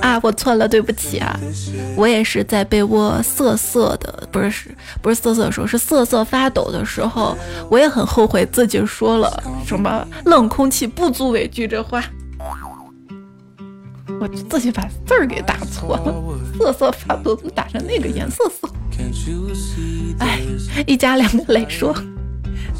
[0.00, 0.18] 啊！
[0.22, 1.38] 我错了，对不起啊！
[1.96, 7.34] 我也是在被窝瑟瑟的，不是不是瑟瑟的时候，是瑟瑟发抖的时候，
[7.70, 12.04] 我也很后悔自己说了什么冷空气不足为惧这话。
[14.24, 16.14] 我自己把字儿给打错了，
[16.58, 18.66] 瑟瑟发抖，怎么打成那个颜色色？
[20.18, 20.40] 哎，
[20.86, 21.94] 一家两个磊说，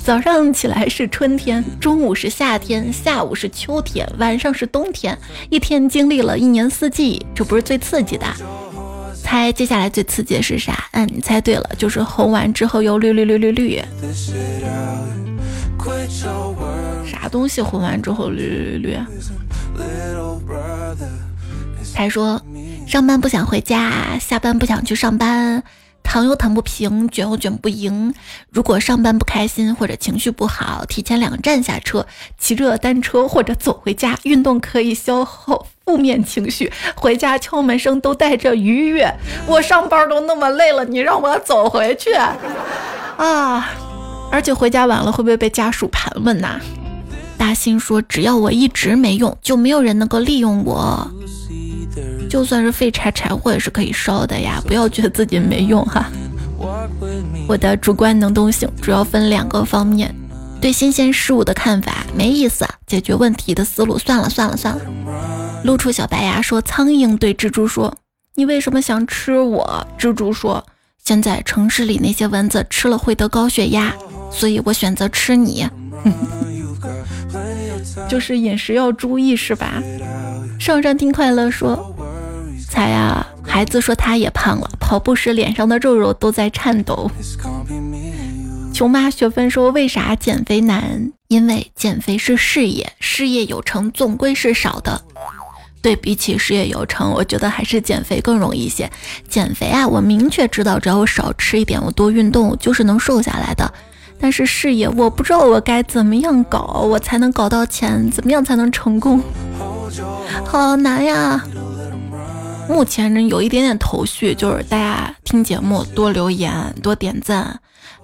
[0.03, 5.19] 早上起来是春天，中午是夏天，下午是秋天，晚上是冬天，
[5.51, 8.27] 一天经历了一年四季，这不是最刺激的？
[9.23, 10.87] 猜接下来最刺激的是啥？
[10.93, 13.83] 嗯，你猜对了，就是红完之后又绿绿绿绿绿。
[17.05, 18.99] 啥东西红完之后绿绿绿？
[21.95, 22.43] 他说，
[22.87, 25.63] 上班不想回家，下班不想去上班，
[26.03, 28.13] 躺又躺不平，卷又卷不赢。
[28.51, 32.05] 如果上班不开心或者情绪不好，提前两站下车，
[32.37, 34.19] 骑着单车或者走回家。
[34.25, 39.15] 运动可以消耗负面情绪，回家敲门声都带着愉悦。
[39.47, 43.71] 我上班都那么累了，你让我走回去啊？
[44.33, 46.61] 而且回家晚了会不会被家属盘问呐？
[47.39, 51.09] 大新说，只要我一直没用，就没有人能够利用我。
[52.29, 56.11] 就算是废柴柴火也是可以烧的呀，不要觉得自己没用哈。
[57.47, 60.15] 我的主观能动性主要分两个方面：
[60.61, 64.81] 对新鲜事物的看法没意思，解决问题的思路算了算了算了。
[65.65, 67.95] 露出小白牙说：“苍蝇对蜘蛛说，
[68.35, 70.65] 你为什么想吃我？”蜘蛛说
[71.05, 73.95] ：“现在城市里那些蚊子吃了会得高血压，
[74.31, 75.67] 所以我选择吃你。”
[78.09, 79.83] 就是饮食要注意是吧？
[80.65, 81.95] 上山听快乐说。
[82.71, 87.11] 才呀，孩子说他也胖了，跑步时脸上的肉肉都在颤抖。
[88.73, 91.13] 穷妈雪芬说：“为啥减肥难？
[91.29, 95.03] 因为减肥是事业，事业有成总归是少的。
[95.83, 98.91] 对比起事业有成，我觉得还是减肥更容易一些。
[99.29, 103.71] 减肥啊，我明确知道，只要我少吃一点，我多运动，就是能瘦下来的。
[104.19, 108.11] 但是事业，我不知道我该怎么样搞，我才能搞到钱？
[108.11, 109.21] 怎么样才能成功？
[110.45, 111.45] 好难呀！”
[112.69, 117.61] 目前呢，有一点点头绪，就是大家听节目多留言、多点赞、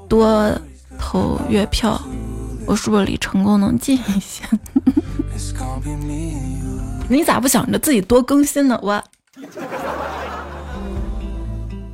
[0.09, 0.52] 多
[0.98, 1.98] 投月票，
[2.66, 4.44] 我是不是离成功能近一些？
[7.09, 8.78] 你咋不想着自己多更新呢？
[8.83, 9.02] 我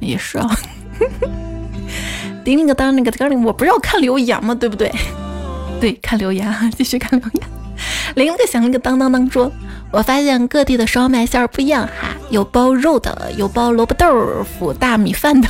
[0.01, 0.59] 也是啊。
[2.45, 4.55] 叮铃个当，那个当铃，我不是要看留言吗？
[4.55, 4.93] 对不对？
[5.81, 7.56] 对，看留言啊，继续看留言。
[8.15, 9.51] 铃个响，一个当当当，说。
[9.93, 15.49] 我发现各地的烧麦馅儿不一样哈，有包肉的，有包萝卜豆腐、大米饭的，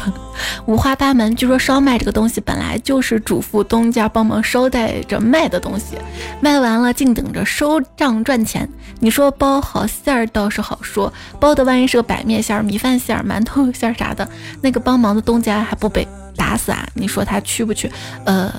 [0.67, 1.35] 五花八门。
[1.35, 5.97] 据说烧麦这个东西本来就是主妇东家帮忙捎带着卖的东西，
[6.41, 8.69] 卖完了净等着收账赚钱。
[9.01, 14.29] 你说包好馅儿倒是好说，包的万一是个白面馅儿、米饭馅儿、馒头馅儿啥的，
[14.61, 16.87] 那个帮忙的东家还不被打死啊？
[16.95, 17.91] 你说他去不去？
[18.25, 18.53] 呃，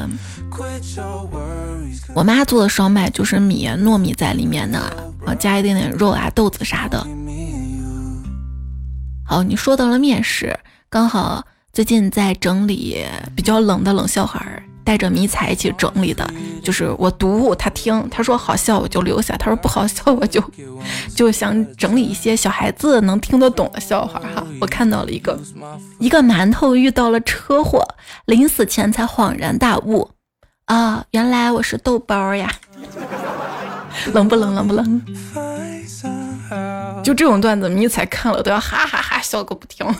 [2.17, 4.81] 我妈做的烧麦就是米糯米在里面的。
[5.37, 7.05] 加一点点肉啊、豆子啥的。
[9.23, 10.57] 好，你说到了面食，
[10.89, 14.43] 刚好最近在整理比较冷的冷笑话，
[14.83, 16.27] 带着迷彩一起整理的。
[16.63, 20.43] 就是我读他听，他说好笑我就留下，他说不好笑我就
[21.15, 24.43] 就想整理一些小孩子能听得懂的笑话哈。
[24.59, 25.39] 我看到了一个，
[25.99, 27.87] 一个馒头遇到了车祸，
[28.25, 30.09] 临死前才恍然大悟
[30.67, 32.51] 啊，原来我是豆包呀。
[34.13, 34.53] 冷不冷？
[34.53, 35.01] 冷不冷？
[37.01, 39.87] 就这种段子，迷彩看了都要哈哈哈笑个不停。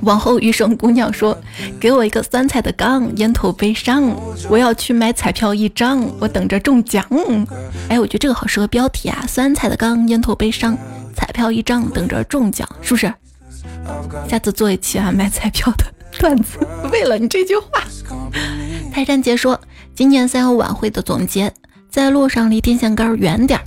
[0.00, 1.38] 往后余生姑娘说
[1.78, 4.16] ：“给我一个酸菜的缸，烟头悲伤，
[4.48, 7.04] 我要去买彩票一张，我等着中奖。”
[7.90, 9.26] 哎，我觉得这个好适合标题啊！
[9.28, 10.74] 酸菜的缸，烟头悲伤，
[11.14, 13.12] 彩票一张，等着中奖，是不是？
[14.26, 15.84] 下次做一期啊，买彩票的
[16.18, 16.58] 段子。
[16.92, 17.82] 为了你这句话，
[18.92, 19.60] 泰山姐说。
[19.96, 21.54] 今年三幺晚会的总结：
[21.88, 23.64] 在路上离电线杆远点儿，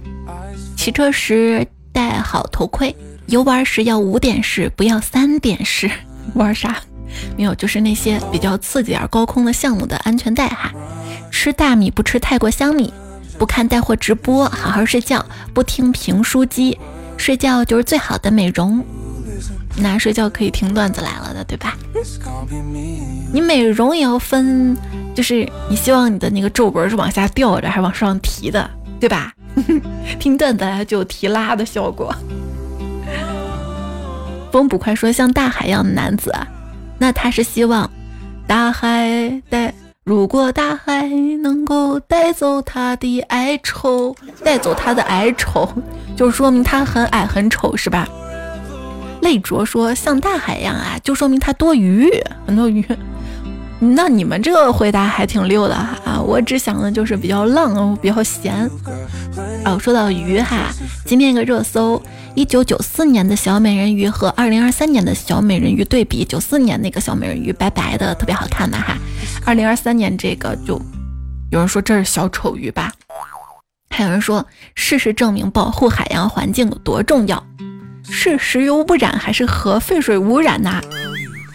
[0.76, 2.94] 骑车时戴好头盔，
[3.28, 5.90] 游玩时要五点式，不要三点式。
[6.34, 6.82] 玩啥？
[7.38, 10.74] 没有，就是那些比较刺激点高空的项目的安全带哈。
[11.32, 12.94] 吃大米不吃太过香米，
[13.38, 16.78] 不看带货直播，好好睡觉，不听评书机，
[17.16, 18.86] 睡觉就是最好的美容。
[19.80, 21.78] 那睡觉可以听段子来了的，对吧？
[23.32, 24.76] 你美容也要分。
[25.14, 28.70] 就是你希望你的那个皱纹是往下掉着还是往上提的，
[29.00, 29.34] 对吧？
[30.20, 32.14] 听段子来就有提拉的效果。
[34.52, 36.32] 风捕快说像大海一样的男子，
[37.00, 37.90] 那他是希望
[38.46, 39.74] 大海带，
[40.04, 41.08] 如果大海
[41.42, 45.68] 能够带走他的哀愁，带走他的哀愁，
[46.16, 48.08] 就说明他很矮很丑，是吧？
[49.28, 52.10] 泪浊说像大海一样啊，就说明它多余，
[52.46, 52.82] 很多余。
[53.78, 58.70] 那你们这个回答还挺溜的哈，我只想的就是比较浪，比较闲。
[59.66, 60.72] 哦，说到鱼哈，
[61.06, 62.02] 今天一个热搜，
[62.36, 68.98] 一九九四年的小美人鱼和二零二三年的小美人鱼对比，九四年那个小美人鱼白白的，特别好看的哈，
[69.46, 70.82] 二零二三年这个就
[71.52, 72.94] 有人说这是小丑鱼吧，
[73.90, 77.46] 还有人说事实证明保护海洋环境有多重要，
[78.10, 80.82] 是石油污染还是核废水污染呐？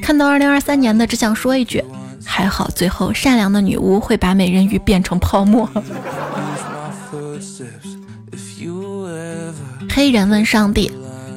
[0.03, 1.83] 看到二零二三年的，只想说一句，
[2.25, 5.69] 还好最后善良的女巫会把美人鱼变成泡沫。
[9.91, 10.91] 黑人问上帝：“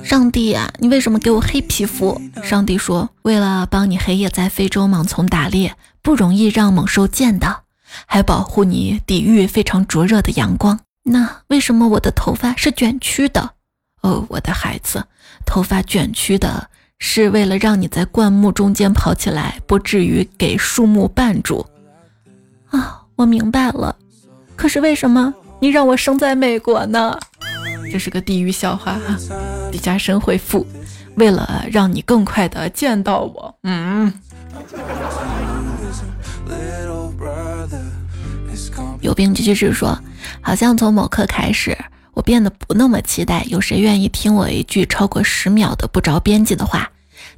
[0.03, 7.63] 上帝啊，你为什么给我黑皮肤？”上帝说：“为了帮你黑夜在非洲莽丛打猎，不容易让猛兽见到，
[8.05, 13.51] 还保护你抵御非常灼热的阳光。”那为什么我的头发是卷曲的？
[14.05, 15.03] 哦，我的孩子，
[15.47, 21.65] 头发卷曲的是为了让你在灌木中间跑起来，不至于给树木绊住。
[22.69, 23.95] 啊，我明白了。
[24.55, 27.17] 可是为什么你让我生在美国呢？
[27.91, 29.17] 这是个地狱笑话哈！
[29.71, 30.63] 底下神回复：
[31.15, 34.13] 为了让你更快的见到我，嗯。
[39.01, 39.97] 有病继续治说，
[40.41, 41.75] 好像从某刻开始，
[42.15, 46.89] 我变得不那么期待有谁愿意听我一句超过十秒的不着边际的话。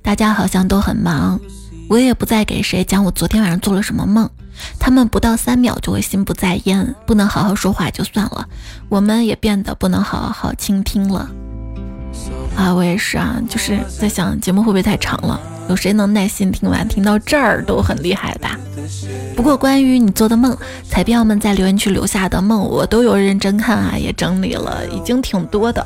[0.02, 1.40] 大家好像都很忙，
[1.90, 4.30] 我也不再给谁讲我昨天晚上做了什么梦。
[4.80, 8.48] 他们不到三秒就会心不在焉，不能好好说话就算了，
[8.88, 11.30] 我们也变得不能好好倾听了。
[12.58, 15.40] 啊，我也是啊，就是在想节目会不会太长了？
[15.70, 16.88] 有谁能耐心听完？
[16.88, 18.58] 听到这儿都很厉害吧？
[19.36, 20.58] 不过关于你做的梦，
[20.90, 25.86] 彩票们在留言区留下的梦，我都有认真看啊，也整理了，已经挺多的。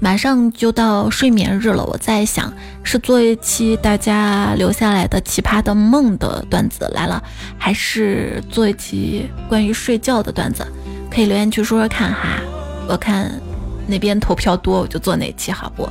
[0.00, 2.50] 马上就到睡眠日了，我在想
[2.84, 7.22] 是做一期大家留下来的奇葩的梦的段子来了，
[7.58, 10.64] 还是做一期关于睡觉的段子？
[11.10, 12.40] 可以留言区说说看哈，
[12.88, 13.30] 我看
[13.88, 15.88] 那边投票多，我就做哪期好不？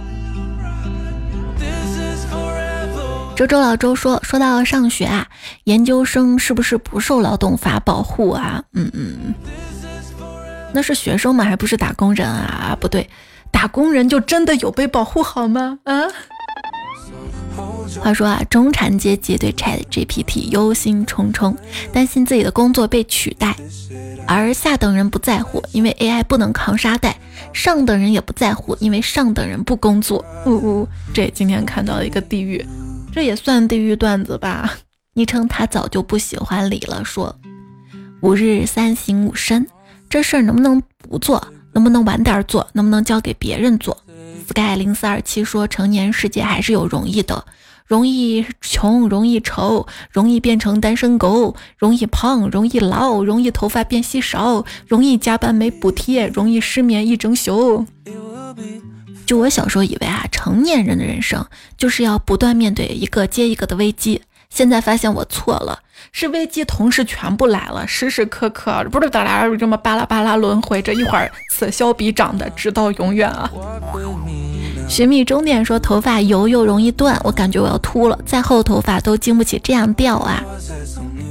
[3.36, 5.28] 周周老周说，说到上学啊，
[5.66, 8.64] 研究生是不是不受劳动法保护啊？
[8.74, 9.34] 嗯嗯，
[10.74, 11.44] 那是学生吗？
[11.44, 12.78] 还不是打工人啊？
[12.80, 13.10] 不对。
[13.52, 15.80] 打工人就真的有被保护好吗？
[15.84, 16.08] 啊？
[18.02, 21.56] 话说啊，中产阶级对 Chat GPT 忧心忡忡，
[21.92, 23.54] 担心自己的工作被取代；
[24.28, 27.12] 而下等人不在乎，因为 AI 不能扛沙袋；
[27.54, 30.24] 上等人也不在乎，因为上等人不工作。
[30.46, 32.66] 呜呜，这今天看到了一个地狱，
[33.12, 34.78] 这也算地狱段子吧？
[35.14, 37.36] 昵称他早就不喜欢理了，说
[38.22, 39.68] 五日三省吾身，
[40.10, 41.48] 这事儿能不能不做？
[41.74, 42.68] 能不能晚点做？
[42.74, 43.96] 能不能交给别人做
[44.50, 47.46] ？sky 零四二七说，成年世界还是有容易的，
[47.88, 57.86] 容易穷，容易丑，容易变成单身狗，容易胖，容易老，容易头发变稀少，容易加班没补贴，容易失眠一整宿。
[59.26, 61.46] 就我小时候以为啊，成年人的人生
[61.78, 64.22] 就是要不断面对一个接一个的危机。
[64.50, 65.80] 现在发现我错了，
[66.14, 73.52] 是危机同时全部来了，时时刻刻不是哒啦这么巴拉巴拉轮回着，一会儿此消彼长的，直到永远啊！
[74.88, 80.42] 寻觅终点说头发油又容易断，我感觉我要秃了，再厚头发都经不起这样掉啊！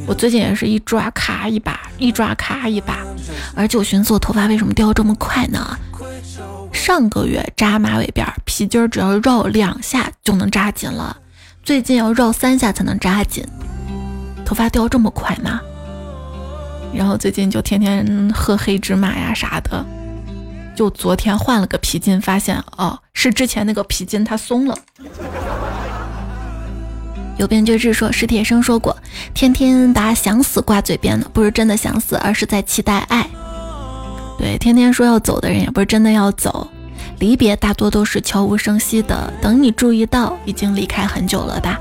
[0.07, 2.99] 我最近也是一抓咔一把，一抓咔一把，
[3.55, 5.77] 而且我寻思我头发为什么掉这么快呢？
[6.73, 11.17] 上个月扎马尾辫，皮筋只要绕两下就能扎紧了。
[11.65, 13.45] 最近要绕三下才能扎紧，
[14.45, 15.61] 头发掉这么快吗？
[16.95, 19.85] 然后最近就天天喝黑芝麻呀啥的，
[20.77, 24.79] 就昨天换了个皮筋，发现哦是之前那个皮筋它松了。
[27.39, 28.97] 有编剧说史铁生说过，
[29.35, 33.29] 天天把想死挂嘴边的不是真的想死，而是在期待爱。
[34.39, 36.69] 对，天天说要走的人也不是真的要走。
[37.19, 41.81] 离别大多都是悄无声息的，等你注意到，已经离开很久了吧？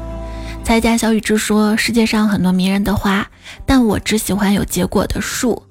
[0.64, 3.28] 蔡家小雨之说，世界上很多迷人的花，
[3.66, 5.64] 但我只喜欢有结果的树，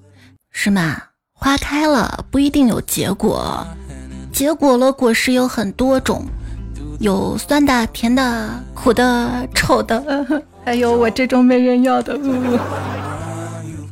[0.51, 1.03] 是吗？
[1.45, 3.67] 花开了不一定有结果，
[4.33, 6.25] 结果了果实有很多种，
[7.01, 10.03] 有酸的、甜的、苦的、丑的，
[10.65, 12.19] 还有我这种没人要的。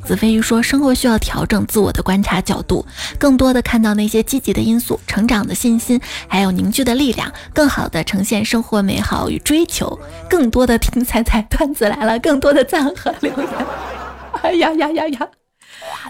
[0.07, 2.87] 子飞鱼说：“生活需要调整自我的观察角度，
[3.19, 10.01] 更多的看到那些积极的因素、成长的信心，还有凝聚的力量，更好的呈现生活美好与追求。
[10.27, 13.47] 更多的听彩彩段子来了，更多的赞和留言。
[14.41, 15.29] 哎呀呀呀呀！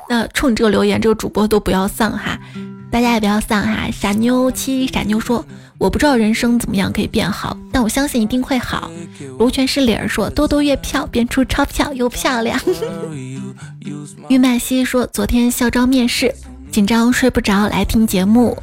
[0.08, 2.38] 那冲你这个留言，这个主播都不要丧哈，
[2.90, 3.88] 大家也不要丧哈。
[3.92, 5.44] 傻妞七傻妞说。”
[5.78, 8.88] 我不知道人生怎么样可以变好，但我相信一定会好。
[9.36, 12.56] 卢全是理儿说，多多月票变出钞票又漂亮。
[14.28, 16.32] 玉麦西说，昨天校招面试，
[16.70, 18.56] 紧张睡不着来听节目，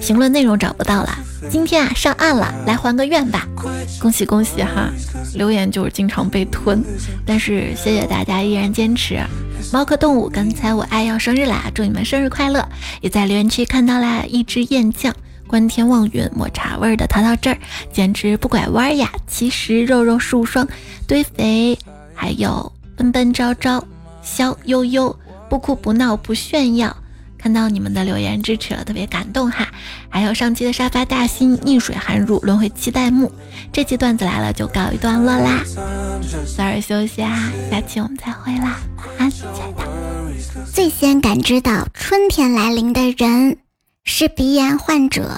[0.00, 1.18] 评论内容找不到了。
[1.50, 3.46] 今天啊上岸了，来还个愿吧！
[4.00, 4.90] 恭喜恭喜哈！
[5.34, 6.82] 留言就是经常被吞，
[7.24, 9.20] 但是谢谢大家依然坚持。
[9.72, 12.66] 猫科动物刚才我爱要生日啦，祝你们生日快乐！
[13.00, 15.14] 也在留言区看到啦，一只燕酱。
[15.46, 17.58] 观天望云，抹茶味的淘淘这儿，
[17.92, 19.12] 简直不拐弯呀！
[19.28, 20.66] 其实肉肉树霜
[21.06, 21.78] 堆肥，
[22.14, 23.84] 还有奔奔招招，
[24.22, 25.16] 笑悠悠，
[25.48, 26.96] 不哭不闹不炫耀。
[27.46, 29.68] 看到你们的留言支持了，特别感动哈！
[30.08, 33.30] 还有上期的沙发大新逆水寒入轮回期待木，
[33.72, 35.62] 这期段子来了就告一段落啦，
[36.56, 39.84] 早点休息啊，下期我们再会啦，晚安，亲爱的。
[40.72, 43.58] 最先感知到春天来临的人。
[44.02, 45.30] 是鼻炎患者。